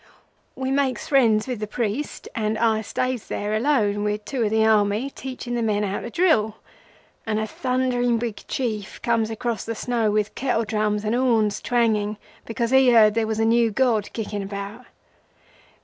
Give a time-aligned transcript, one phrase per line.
[0.55, 4.65] We makes friends with the priest and I stays there alone with two of the
[4.65, 6.55] Army, teaching the men how to drill,
[7.27, 12.71] and a thundering big Chief comes across the snow with kettledrums and horns twanging, because
[12.71, 14.87] he heard there was a new god kicking about.